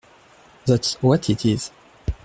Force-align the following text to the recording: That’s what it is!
That’s 0.65 0.95
what 1.03 1.29
it 1.29 1.45
is! 1.45 1.69